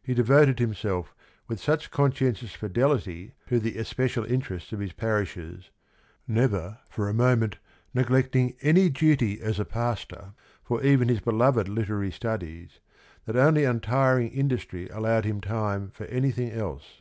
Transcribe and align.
He 0.00 0.14
devoted 0.14 0.60
himself 0.60 1.16
with 1.48 1.58
such 1.58 1.90
conscientious 1.90 2.52
fidelity 2.54 3.34
to 3.48 3.58
the 3.58 3.76
especial 3.76 4.24
interests 4.24 4.72
of 4.72 4.78
his 4.78 4.92
parishes, 4.92 5.70
never 6.28 6.78
for 6.88 7.08
a 7.08 7.12
moment 7.12 7.58
neglecting 7.92 8.54
any 8.62 8.88
duty 8.88 9.40
as 9.40 9.58
a 9.58 9.64
pastor 9.64 10.34
for 10.62 10.80
even 10.84 11.08
his 11.08 11.18
beloved 11.18 11.68
literary 11.68 12.12
studies, 12.12 12.78
that 13.24 13.34
only 13.34 13.64
untiring 13.64 14.28
industry 14.30 14.88
allowed 14.90 15.24
him 15.24 15.40
time 15.40 15.90
for 15.90 16.04
anything 16.04 16.52
else. 16.52 17.00